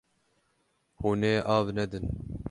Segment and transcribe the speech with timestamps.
[1.01, 2.05] Hûn ê av nedin.